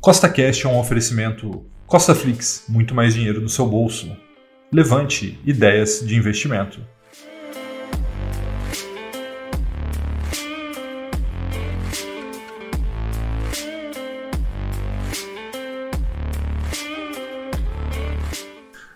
Costa 0.00 0.30
Cash 0.30 0.64
é 0.64 0.68
um 0.68 0.78
oferecimento 0.78 1.62
Costa 1.86 2.14
Flix, 2.14 2.64
muito 2.66 2.94
mais 2.94 3.12
dinheiro 3.12 3.38
no 3.38 3.50
seu 3.50 3.66
bolso. 3.66 4.10
Levante 4.72 5.38
ideias 5.44 6.00
de 6.00 6.16
investimento. 6.16 6.80